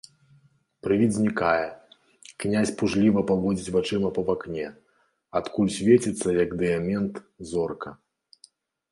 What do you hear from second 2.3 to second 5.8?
князь пужліва паводзіць вачыма па акне, адкуль